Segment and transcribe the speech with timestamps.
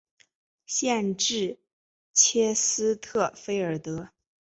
[0.65, 1.59] 县治
[2.11, 4.09] 切斯特菲尔德。